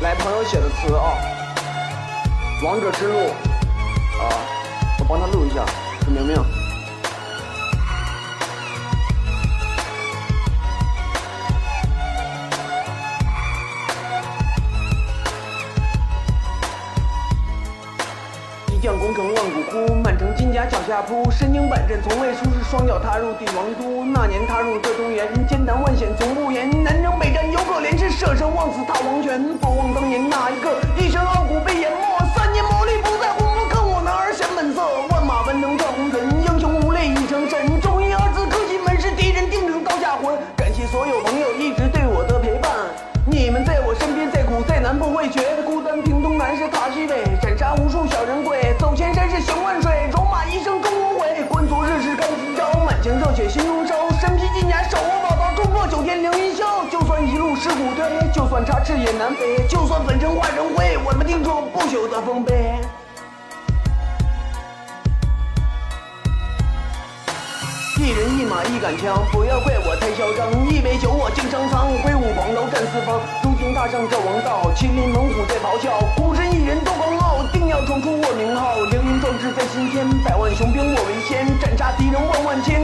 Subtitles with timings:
[0.00, 1.18] 来朋友写的词啊，
[2.62, 3.18] 王者之路
[4.20, 4.30] 啊，
[5.00, 5.66] 我帮他录一下，
[6.04, 6.67] 是明明。
[18.78, 21.28] 一将功成万骨枯，满城金甲脚下铺。
[21.32, 24.04] 身经百战从未输，是双脚踏入帝王都。
[24.04, 26.70] 那年踏入这中原，艰难万险从不言。
[26.84, 29.42] 南征北战有可怜，是舍生忘死踏黄泉。
[29.58, 31.98] 不忘当年那一刻，一身傲骨被淹没。
[32.36, 34.80] 三年磨砺不在乎，看我男儿显本色。
[35.10, 37.80] 万马奔腾战红尘，英雄无泪已成神。
[37.80, 40.38] 忠义二字刻心门，是敌人定城刀下魂。
[40.54, 42.70] 感谢所有朋友一直对我的陪伴，
[43.26, 46.00] 你们在我身边，再苦再难不会觉得孤单。
[46.00, 47.24] 平东南是塔西北，
[54.58, 56.88] 身披金甲手握宝刀，冲破九天凌云霄。
[56.90, 62.74] 就算一路尸骨堆，就算插翅也难飞，就算粉身化成灰，我们定出不朽的丰碑。
[67.98, 70.50] 一人一马一杆枪，不要怪我太嚣张。
[70.66, 73.20] 一杯酒我敬上苍，挥舞黄刀战四方。
[73.42, 78.80] 如今踏上这王道，麒麟猛虎在咆哮，孤身一人多狂傲，定要闯出我名号。
[78.90, 82.80] 凌云壮志在心间，百万雄兵我为先，斩杀敌人万万千。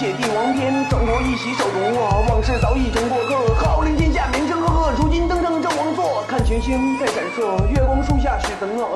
[0.00, 3.66] 写帝王篇，壮国一席手中握，往事早已成过客。
[3.66, 8.88] 号令天下名声赫赫，如今登上这王座，看群星在闪烁，月光树下许纷扰。